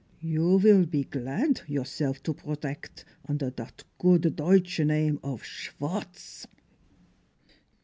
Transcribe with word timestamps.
You 0.35 0.57
vill 0.59 0.87
pe 0.87 1.03
glad 1.03 1.61
yourself 1.67 2.23
to 2.23 2.33
brodect 2.33 3.03
under 3.29 3.51
dot 3.51 3.83
good 3.99 4.35
Deutsch 4.35 4.79
name 4.79 5.19
of 5.23 5.43
Schwartz 5.43 6.47